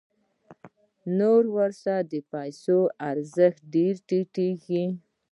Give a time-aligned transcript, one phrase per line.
[1.17, 2.77] نو ورسره د پیسو
[3.09, 4.85] ارزښت ډېر راټیټېږي